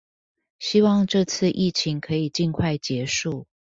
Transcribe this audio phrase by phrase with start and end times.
[0.57, 3.45] 希望這次疫情可以盡快結束